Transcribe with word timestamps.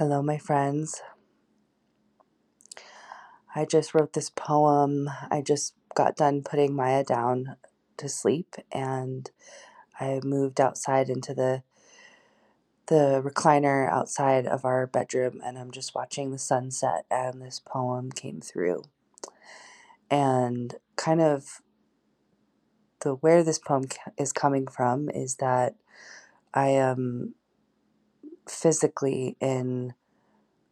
Hello, 0.00 0.22
my 0.22 0.38
friends. 0.38 1.02
I 3.54 3.66
just 3.66 3.92
wrote 3.92 4.14
this 4.14 4.30
poem. 4.30 5.10
I 5.30 5.42
just 5.42 5.74
got 5.94 6.16
done 6.16 6.42
putting 6.42 6.74
Maya 6.74 7.04
down 7.04 7.56
to 7.98 8.08
sleep 8.08 8.56
and 8.72 9.30
I 10.00 10.20
moved 10.24 10.58
outside 10.58 11.10
into 11.10 11.34
the 11.34 11.64
the 12.86 13.20
recliner 13.22 13.92
outside 13.92 14.46
of 14.46 14.64
our 14.64 14.86
bedroom 14.86 15.42
and 15.44 15.58
I'm 15.58 15.70
just 15.70 15.94
watching 15.94 16.30
the 16.30 16.38
sunset 16.38 17.04
and 17.10 17.42
this 17.42 17.60
poem 17.62 18.10
came 18.10 18.40
through. 18.40 18.84
And 20.10 20.76
kind 20.96 21.20
of 21.20 21.60
the 23.00 23.16
where 23.16 23.44
this 23.44 23.58
poem 23.58 23.84
is 24.16 24.32
coming 24.32 24.66
from 24.66 25.10
is 25.10 25.36
that 25.36 25.74
I 26.54 26.68
am 26.68 27.34
physically 28.50 29.36
in 29.40 29.94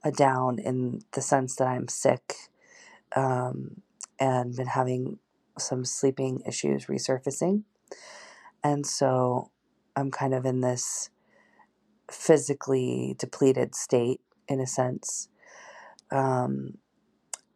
a 0.05 0.11
down 0.11 0.59
in 0.59 1.01
the 1.13 1.23
sense 1.23 1.57
that 1.57 1.67
I'm 1.67 1.89
sick 1.89 2.35
um, 3.17 3.83
and 4.19 4.57
been 4.57 4.67
having 4.67 5.19
some 5.59 5.85
sleeping 5.85 6.43
issues 6.47 6.87
resurfacing. 6.87 7.63
And 8.63 8.87
so 8.87 9.51
I'm 9.97 10.11
kind 10.11 10.35
of 10.35 10.45
in 10.45 10.61
this 10.61 11.11
physically 12.11 13.17
depleted 13.19 13.75
state 13.75 14.21
in 14.49 14.61
a 14.61 14.67
sense. 14.67 15.29
Um, 16.11 16.79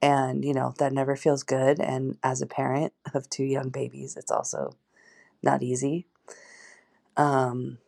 and, 0.00 0.44
you 0.44 0.52
know, 0.52 0.74
that 0.78 0.92
never 0.92 1.14
feels 1.14 1.42
good. 1.42 1.80
And 1.80 2.18
as 2.22 2.42
a 2.42 2.46
parent 2.46 2.92
of 3.14 3.30
two 3.30 3.44
young 3.44 3.70
babies, 3.70 4.16
it's 4.16 4.30
also 4.30 4.77
not 5.42 5.62
easy 5.62 6.06
um, 7.16 7.78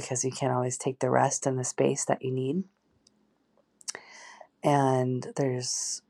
because 0.00 0.24
you 0.24 0.30
can't 0.30 0.52
always 0.52 0.76
take 0.76 0.98
the 0.98 1.10
rest 1.10 1.46
and 1.46 1.58
the 1.58 1.64
space 1.64 2.04
that 2.04 2.22
you 2.22 2.30
need. 2.30 2.64
And 4.62 5.28
there's, 5.36 6.02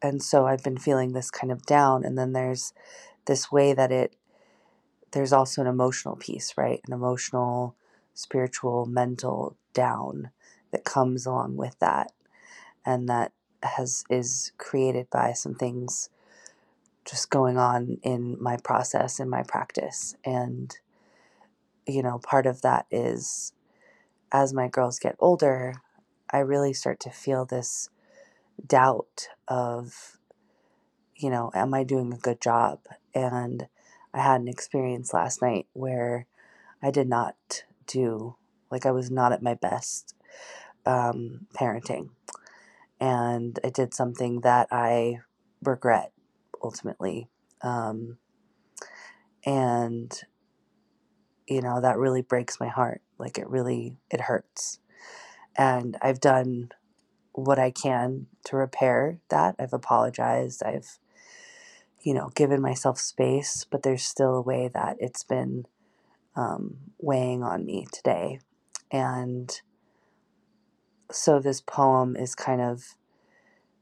and 0.00 0.22
so 0.22 0.46
I've 0.46 0.62
been 0.62 0.78
feeling 0.78 1.12
this 1.12 1.30
kind 1.30 1.52
of 1.52 1.66
down. 1.66 2.04
And 2.04 2.16
then 2.16 2.32
there's 2.32 2.72
this 3.26 3.52
way 3.52 3.74
that 3.74 3.92
it, 3.92 4.16
there's 5.12 5.32
also 5.32 5.60
an 5.60 5.66
emotional 5.66 6.16
piece, 6.16 6.54
right? 6.56 6.80
An 6.86 6.92
emotional, 6.92 7.74
spiritual, 8.14 8.86
mental 8.86 9.56
down 9.74 10.30
that 10.70 10.84
comes 10.84 11.26
along 11.26 11.56
with 11.56 11.78
that. 11.80 12.12
And 12.86 13.08
that 13.08 13.32
has 13.62 14.04
is 14.08 14.52
created 14.56 15.10
by 15.10 15.32
some 15.32 15.54
things 15.54 16.08
just 17.04 17.30
going 17.30 17.58
on 17.58 17.98
in 18.02 18.36
my 18.40 18.56
process 18.58 19.18
in 19.18 19.28
my 19.28 19.42
practice 19.42 20.14
and 20.24 20.78
you 21.88 22.02
know 22.02 22.18
part 22.18 22.46
of 22.46 22.62
that 22.62 22.86
is 22.90 23.52
as 24.32 24.52
my 24.52 24.68
girls 24.68 24.98
get 24.98 25.16
older 25.18 25.74
i 26.30 26.38
really 26.38 26.72
start 26.72 27.00
to 27.00 27.10
feel 27.10 27.44
this 27.44 27.90
doubt 28.66 29.28
of 29.48 30.18
you 31.16 31.30
know 31.30 31.50
am 31.54 31.74
i 31.74 31.82
doing 31.84 32.12
a 32.12 32.18
good 32.18 32.40
job 32.40 32.80
and 33.14 33.68
i 34.14 34.20
had 34.20 34.40
an 34.40 34.48
experience 34.48 35.14
last 35.14 35.42
night 35.42 35.66
where 35.72 36.26
i 36.82 36.90
did 36.90 37.08
not 37.08 37.64
do 37.86 38.36
like 38.70 38.86
i 38.86 38.90
was 38.90 39.10
not 39.10 39.32
at 39.32 39.42
my 39.42 39.54
best 39.54 40.14
um, 40.86 41.46
parenting 41.54 42.10
and 43.00 43.58
I 43.64 43.70
did 43.70 43.94
something 43.94 44.40
that 44.40 44.68
I 44.70 45.20
regret 45.62 46.12
ultimately. 46.62 47.28
Um, 47.62 48.18
and 49.44 50.12
you 51.48 51.62
know 51.62 51.80
that 51.80 51.98
really 51.98 52.22
breaks 52.22 52.60
my 52.60 52.68
heart. 52.68 53.00
Like 53.18 53.38
it 53.38 53.48
really 53.48 53.96
it 54.10 54.22
hurts. 54.22 54.78
And 55.56 55.96
I've 56.00 56.20
done 56.20 56.70
what 57.32 57.58
I 57.58 57.70
can 57.70 58.26
to 58.44 58.56
repair 58.56 59.18
that. 59.30 59.56
I've 59.58 59.72
apologized. 59.72 60.62
I've 60.62 60.98
you 62.02 62.14
know 62.14 62.30
given 62.34 62.60
myself 62.60 62.98
space, 62.98 63.66
but 63.70 63.82
there's 63.82 64.04
still 64.04 64.34
a 64.36 64.42
way 64.42 64.68
that 64.72 64.96
it's 65.00 65.24
been 65.24 65.66
um, 66.36 66.76
weighing 66.98 67.42
on 67.42 67.64
me 67.64 67.86
today. 67.92 68.40
And 68.90 69.60
so 71.10 71.40
this 71.40 71.60
poem 71.60 72.16
is 72.16 72.34
kind 72.34 72.60
of 72.60 72.94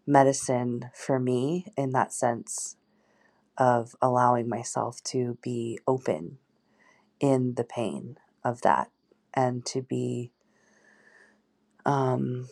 medicine 0.06 0.90
for 0.94 1.18
me 1.18 1.66
in 1.76 1.90
that 1.90 2.12
sense 2.12 2.76
of 3.58 3.96
allowing 4.00 4.48
myself 4.48 5.02
to 5.02 5.36
be 5.42 5.78
open 5.86 6.38
in 7.20 7.54
the 7.54 7.64
pain 7.64 8.18
of 8.44 8.62
that 8.62 8.90
and 9.34 9.64
to 9.66 9.82
be 9.82 10.32
um, 11.84 12.48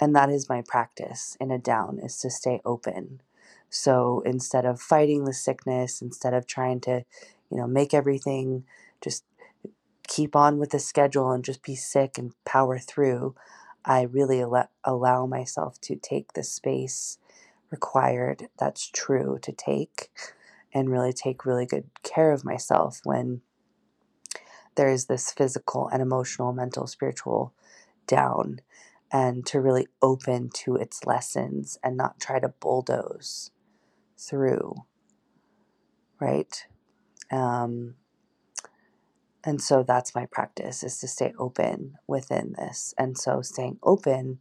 and 0.00 0.14
that 0.14 0.30
is 0.30 0.48
my 0.48 0.62
practice 0.62 1.36
in 1.40 1.50
a 1.50 1.58
down 1.58 1.98
is 1.98 2.18
to 2.20 2.30
stay 2.30 2.60
open. 2.64 3.22
So 3.70 4.22
instead 4.26 4.64
of 4.66 4.80
fighting 4.80 5.24
the 5.24 5.32
sickness 5.32 6.02
instead 6.02 6.34
of 6.34 6.46
trying 6.46 6.80
to 6.82 7.04
you 7.50 7.56
know 7.58 7.66
make 7.66 7.94
everything 7.94 8.64
just 9.00 9.24
keep 10.06 10.36
on 10.36 10.58
with 10.58 10.70
the 10.70 10.78
schedule 10.78 11.32
and 11.32 11.44
just 11.44 11.62
be 11.62 11.74
sick 11.74 12.18
and 12.18 12.32
power 12.44 12.78
through 12.78 13.34
I 13.84 14.02
really 14.02 14.40
al- 14.42 14.70
allow 14.84 15.26
myself 15.26 15.80
to 15.82 15.96
take 15.96 16.32
the 16.34 16.42
space 16.42 17.18
required 17.70 18.48
that's 18.58 18.88
true 18.88 19.38
to 19.42 19.52
take 19.52 20.10
and 20.72 20.90
really 20.90 21.12
take 21.12 21.46
really 21.46 21.66
good 21.66 21.90
care 22.02 22.32
of 22.32 22.44
myself 22.44 23.00
when 23.04 23.40
there 24.76 24.90
is 24.90 25.06
this 25.06 25.32
physical 25.32 25.88
and 25.88 26.02
emotional, 26.02 26.52
mental, 26.52 26.86
spiritual 26.86 27.54
down, 28.06 28.60
and 29.12 29.46
to 29.46 29.60
really 29.60 29.88
open 30.02 30.50
to 30.50 30.76
its 30.76 31.04
lessons 31.06 31.78
and 31.84 31.96
not 31.96 32.20
try 32.20 32.40
to 32.40 32.48
bulldoze 32.60 33.50
through, 34.18 34.74
right? 36.20 36.66
Um, 37.30 37.96
and 39.44 39.60
so 39.62 39.82
that's 39.82 40.14
my 40.14 40.26
practice 40.26 40.82
is 40.84 40.98
to 41.00 41.08
stay 41.08 41.32
open 41.38 41.96
within 42.06 42.54
this. 42.58 42.94
And 42.98 43.18
so 43.18 43.42
staying 43.42 43.78
open 43.82 44.40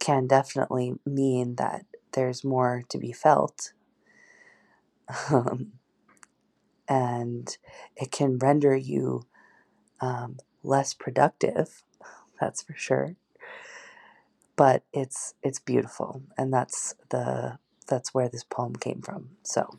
can 0.00 0.26
definitely 0.26 0.94
mean 1.06 1.56
that 1.56 1.86
there's 2.12 2.44
more 2.44 2.84
to 2.90 2.98
be 2.98 3.12
felt. 3.12 3.72
Um, 5.32 5.72
and 6.88 7.56
it 7.96 8.10
can 8.12 8.38
render 8.38 8.76
you 8.76 9.22
um, 10.02 10.38
less 10.62 10.94
productive, 10.94 11.82
that's 12.40 12.62
for 12.62 12.74
sure. 12.76 13.16
But 14.56 14.84
it's 14.92 15.34
it's 15.42 15.60
beautiful, 15.60 16.22
and 16.36 16.52
that's 16.52 16.94
the 17.10 17.58
that's 17.88 18.12
where 18.12 18.28
this 18.28 18.44
poem 18.44 18.76
came 18.76 19.00
from. 19.00 19.30
So, 19.42 19.78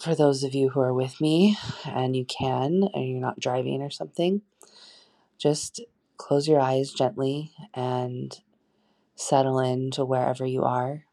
for 0.00 0.14
those 0.14 0.44
of 0.44 0.54
you 0.54 0.70
who 0.70 0.80
are 0.80 0.94
with 0.94 1.20
me, 1.20 1.58
and 1.84 2.14
you 2.14 2.24
can, 2.24 2.88
and 2.94 3.08
you're 3.08 3.20
not 3.20 3.40
driving 3.40 3.82
or 3.82 3.90
something, 3.90 4.42
just 5.38 5.80
close 6.16 6.48
your 6.48 6.60
eyes 6.60 6.92
gently 6.92 7.52
and 7.74 8.40
settle 9.16 9.58
into 9.58 10.04
wherever 10.04 10.46
you 10.46 10.62
are. 10.64 11.04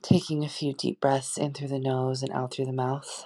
Taking 0.00 0.44
a 0.44 0.48
few 0.48 0.72
deep 0.72 1.00
breaths 1.00 1.36
in 1.36 1.52
through 1.52 1.68
the 1.68 1.78
nose 1.78 2.22
and 2.22 2.32
out 2.32 2.52
through 2.54 2.66
the 2.66 2.72
mouth. 2.72 3.24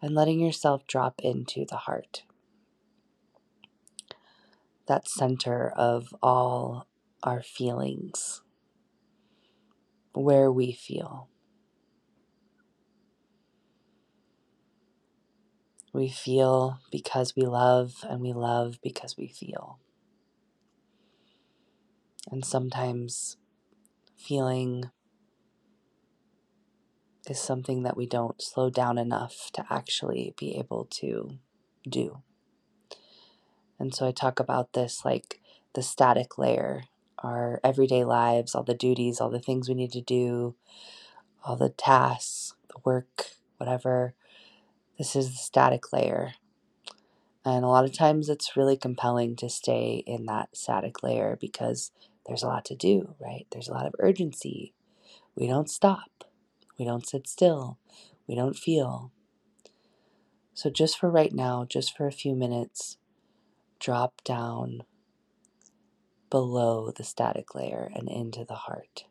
And 0.00 0.14
letting 0.14 0.40
yourself 0.40 0.86
drop 0.86 1.20
into 1.22 1.64
the 1.64 1.76
heart. 1.76 2.24
That 4.86 5.06
center 5.06 5.72
of 5.76 6.14
all 6.22 6.86
our 7.22 7.42
feelings, 7.42 8.42
where 10.12 10.50
we 10.50 10.72
feel. 10.72 11.28
We 15.92 16.08
feel 16.08 16.78
because 16.90 17.34
we 17.36 17.42
love, 17.42 18.04
and 18.08 18.20
we 18.20 18.32
love 18.32 18.78
because 18.82 19.16
we 19.16 19.28
feel. 19.28 19.78
And 22.30 22.44
sometimes 22.44 23.36
feeling 24.16 24.90
is 27.28 27.40
something 27.40 27.82
that 27.82 27.96
we 27.96 28.06
don't 28.06 28.40
slow 28.40 28.70
down 28.70 28.98
enough 28.98 29.50
to 29.52 29.64
actually 29.70 30.34
be 30.38 30.56
able 30.56 30.86
to 30.86 31.38
do. 31.88 32.22
And 33.78 33.94
so 33.94 34.06
I 34.06 34.12
talk 34.12 34.40
about 34.40 34.72
this 34.72 35.04
like 35.04 35.40
the 35.74 35.82
static 35.82 36.38
layer, 36.38 36.84
our 37.18 37.60
everyday 37.64 38.04
lives, 38.04 38.54
all 38.54 38.62
the 38.62 38.74
duties, 38.74 39.20
all 39.20 39.30
the 39.30 39.40
things 39.40 39.68
we 39.68 39.74
need 39.74 39.92
to 39.92 40.00
do, 40.00 40.54
all 41.44 41.56
the 41.56 41.70
tasks, 41.70 42.54
the 42.68 42.80
work, 42.84 43.26
whatever. 43.56 44.14
This 45.02 45.16
is 45.16 45.32
the 45.32 45.36
static 45.36 45.92
layer. 45.92 46.34
And 47.44 47.64
a 47.64 47.68
lot 47.68 47.84
of 47.84 47.92
times 47.92 48.28
it's 48.28 48.56
really 48.56 48.76
compelling 48.76 49.34
to 49.34 49.48
stay 49.48 50.04
in 50.06 50.26
that 50.26 50.50
static 50.56 51.02
layer 51.02 51.36
because 51.40 51.90
there's 52.24 52.44
a 52.44 52.46
lot 52.46 52.64
to 52.66 52.76
do, 52.76 53.16
right? 53.18 53.44
There's 53.50 53.66
a 53.66 53.72
lot 53.72 53.86
of 53.86 53.96
urgency. 53.98 54.74
We 55.34 55.48
don't 55.48 55.68
stop, 55.68 56.22
we 56.78 56.84
don't 56.84 57.04
sit 57.04 57.26
still, 57.26 57.78
we 58.28 58.36
don't 58.36 58.56
feel. 58.56 59.10
So, 60.54 60.70
just 60.70 60.96
for 60.96 61.10
right 61.10 61.32
now, 61.32 61.66
just 61.68 61.96
for 61.96 62.06
a 62.06 62.12
few 62.12 62.36
minutes, 62.36 62.96
drop 63.80 64.22
down 64.22 64.84
below 66.30 66.92
the 66.96 67.02
static 67.02 67.56
layer 67.56 67.90
and 67.92 68.08
into 68.08 68.44
the 68.44 68.54
heart. 68.54 69.06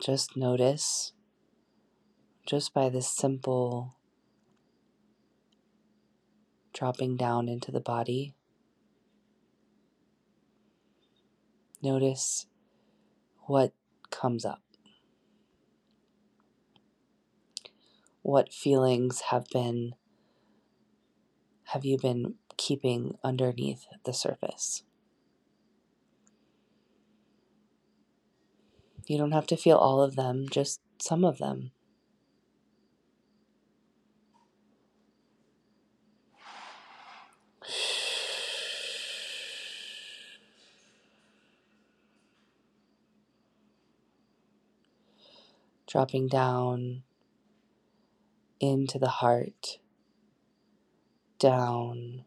Just 0.00 0.34
notice, 0.34 1.12
just 2.46 2.72
by 2.72 2.88
this 2.88 3.06
simple 3.06 3.98
dropping 6.72 7.18
down 7.18 7.50
into 7.50 7.70
the 7.70 7.80
body, 7.80 8.34
notice 11.82 12.46
what 13.40 13.74
comes 14.10 14.46
up. 14.46 14.62
What 18.22 18.54
feelings 18.54 19.20
have 19.28 19.48
been 19.52 19.96
have 21.64 21.84
you 21.84 21.98
been 21.98 22.36
keeping 22.56 23.18
underneath 23.22 23.84
the 24.04 24.14
surface? 24.14 24.82
You 29.06 29.18
don't 29.18 29.32
have 29.32 29.46
to 29.48 29.56
feel 29.56 29.76
all 29.76 30.02
of 30.02 30.16
them, 30.16 30.46
just 30.48 30.80
some 31.00 31.24
of 31.24 31.38
them. 31.38 31.72
Dropping 45.88 46.28
down 46.28 47.02
into 48.60 48.98
the 48.98 49.08
heart, 49.08 49.78
down 51.40 52.24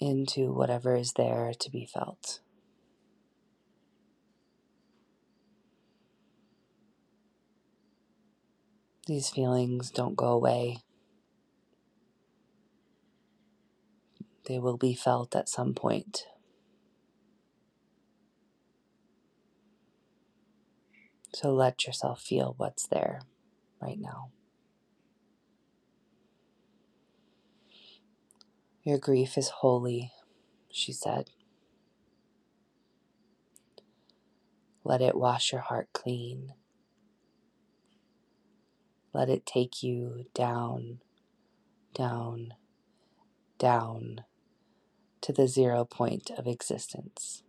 into 0.00 0.52
whatever 0.52 0.96
is 0.96 1.12
there 1.12 1.52
to 1.58 1.70
be 1.70 1.84
felt. 1.84 2.40
These 9.06 9.30
feelings 9.30 9.92
don't 9.92 10.16
go 10.16 10.26
away. 10.26 10.78
They 14.46 14.58
will 14.58 14.76
be 14.76 14.94
felt 14.94 15.36
at 15.36 15.48
some 15.48 15.74
point. 15.74 16.26
So 21.32 21.52
let 21.52 21.86
yourself 21.86 22.20
feel 22.20 22.54
what's 22.56 22.88
there 22.88 23.20
right 23.80 23.98
now. 24.00 24.30
Your 28.82 28.98
grief 28.98 29.38
is 29.38 29.48
holy, 29.48 30.10
she 30.70 30.92
said. 30.92 31.30
Let 34.82 35.00
it 35.00 35.16
wash 35.16 35.52
your 35.52 35.60
heart 35.60 35.90
clean. 35.92 36.54
Let 39.16 39.30
it 39.30 39.46
take 39.46 39.82
you 39.82 40.26
down, 40.34 41.00
down, 41.94 42.52
down 43.58 44.24
to 45.22 45.32
the 45.32 45.48
zero 45.48 45.86
point 45.86 46.30
of 46.36 46.46
existence. 46.46 47.42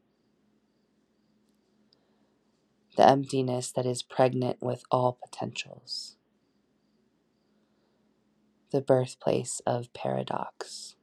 The 2.95 3.07
emptiness 3.07 3.71
that 3.73 3.85
is 3.85 4.01
pregnant 4.01 4.61
with 4.61 4.83
all 4.91 5.19
potentials. 5.21 6.15
The 8.71 8.81
birthplace 8.81 9.61
of 9.67 9.93
paradox, 9.93 10.95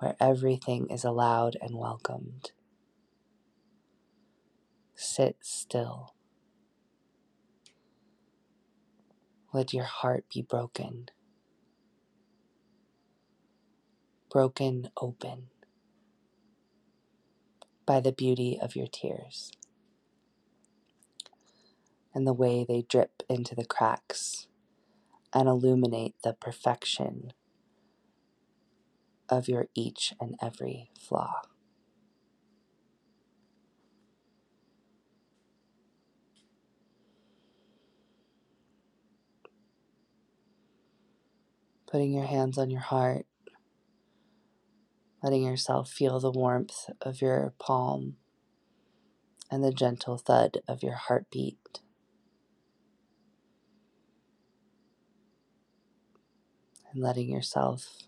where 0.00 0.16
everything 0.20 0.88
is 0.90 1.04
allowed 1.04 1.56
and 1.62 1.78
welcomed. 1.78 2.50
Sit 4.96 5.36
still. 5.42 6.14
Let 9.54 9.74
your 9.74 9.84
heart 9.84 10.24
be 10.32 10.40
broken. 10.40 11.10
Broken 14.30 14.88
open 14.96 15.48
by 17.84 18.00
the 18.00 18.12
beauty 18.12 18.58
of 18.60 18.74
your 18.74 18.86
tears 18.86 19.52
and 22.14 22.26
the 22.26 22.32
way 22.32 22.64
they 22.66 22.82
drip 22.82 23.22
into 23.28 23.54
the 23.54 23.66
cracks 23.66 24.46
and 25.34 25.48
illuminate 25.48 26.14
the 26.24 26.32
perfection 26.32 27.34
of 29.28 29.48
your 29.48 29.66
each 29.74 30.14
and 30.18 30.34
every 30.42 30.90
flaw. 30.98 31.42
Putting 41.92 42.14
your 42.14 42.24
hands 42.24 42.56
on 42.56 42.70
your 42.70 42.80
heart, 42.80 43.26
letting 45.22 45.42
yourself 45.42 45.90
feel 45.90 46.18
the 46.18 46.30
warmth 46.30 46.88
of 47.02 47.20
your 47.20 47.52
palm 47.58 48.16
and 49.50 49.62
the 49.62 49.74
gentle 49.74 50.16
thud 50.16 50.62
of 50.66 50.82
your 50.82 50.94
heartbeat. 50.94 51.80
And 56.90 57.02
letting 57.02 57.28
yourself 57.28 57.98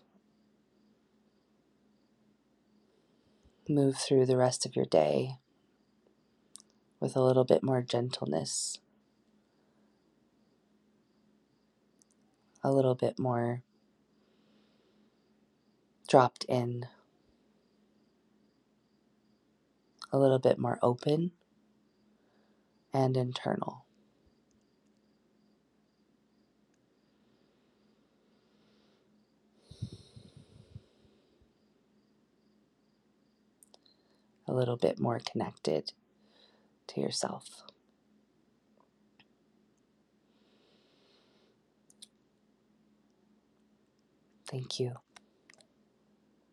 move 3.69 3.97
through 3.97 4.25
the 4.25 4.35
rest 4.35 4.65
of 4.65 4.75
your 4.75 4.85
day 4.85 5.35
with 6.99 7.15
a 7.15 7.21
little 7.21 7.45
bit 7.45 7.61
more 7.61 7.83
gentleness, 7.83 8.79
a 12.63 12.71
little 12.71 12.95
bit 12.95 13.19
more 13.19 13.61
dropped 16.07 16.45
in, 16.45 16.85
a 20.11 20.17
little 20.17 20.39
bit 20.39 20.57
more 20.57 20.79
open 20.81 21.31
and 22.93 23.17
internal. 23.17 23.85
A 34.47 34.53
little 34.53 34.77
bit 34.77 34.99
more 34.99 35.19
connected 35.19 35.91
to 36.87 37.01
yourself. 37.01 37.63
Thank 44.47 44.79
you. 44.79 45.04